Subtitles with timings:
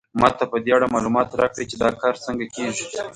[0.19, 2.85] ما ته په دې اړه معلومات راکړئ چې دا کار څنګه کیږي